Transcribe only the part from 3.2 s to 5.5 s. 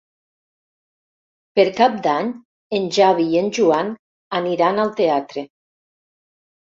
i en Joan aniran al teatre.